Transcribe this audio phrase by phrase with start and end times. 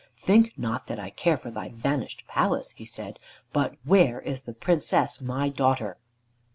[0.17, 3.19] "Think not that I care for thy vanished palace," he said.
[3.53, 5.99] "But where is the Princess, my daughter?"